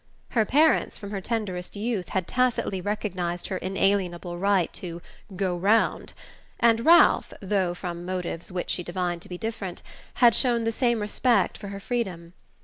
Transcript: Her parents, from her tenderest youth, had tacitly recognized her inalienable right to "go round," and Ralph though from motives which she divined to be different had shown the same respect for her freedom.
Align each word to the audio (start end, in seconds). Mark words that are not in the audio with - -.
Her 0.29 0.45
parents, 0.45 0.97
from 0.97 1.11
her 1.11 1.21
tenderest 1.21 1.75
youth, 1.75 2.09
had 2.09 2.27
tacitly 2.27 2.81
recognized 2.81 3.45
her 3.49 3.57
inalienable 3.57 4.35
right 4.35 4.73
to 4.73 4.99
"go 5.35 5.55
round," 5.55 6.13
and 6.59 6.83
Ralph 6.83 7.31
though 7.39 7.75
from 7.75 8.03
motives 8.03 8.51
which 8.51 8.71
she 8.71 8.81
divined 8.81 9.21
to 9.21 9.29
be 9.29 9.37
different 9.37 9.83
had 10.15 10.33
shown 10.33 10.63
the 10.63 10.71
same 10.71 11.01
respect 11.01 11.55
for 11.55 11.67
her 11.67 11.79
freedom. 11.79 12.33